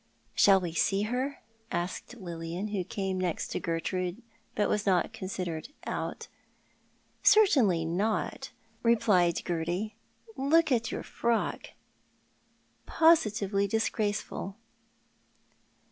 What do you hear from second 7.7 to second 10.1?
not," replied Gerty."